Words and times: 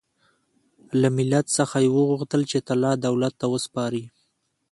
له 1.01 1.07
ملت 1.17 1.45
څخه 1.57 1.77
یې 1.83 1.89
وغوښتل 1.97 2.41
چې 2.51 2.57
طلا 2.67 2.91
دولت 3.05 3.33
ته 3.41 3.45
وسپاري. 3.53 4.03